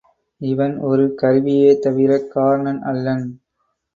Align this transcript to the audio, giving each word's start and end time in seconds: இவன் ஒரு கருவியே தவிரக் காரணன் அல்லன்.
இவன் 0.41 0.77
ஒரு 0.79 1.15
கருவியே 1.15 1.79
தவிரக் 1.79 2.31
காரணன் 2.31 2.81
அல்லன். 2.83 3.25